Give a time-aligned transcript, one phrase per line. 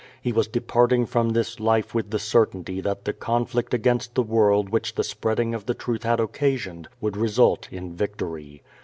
[0.19, 4.69] He was departing from this life with the certainty that the conflict against the world
[4.71, 8.63] which the spreading of the truth had occasioned would result in victory.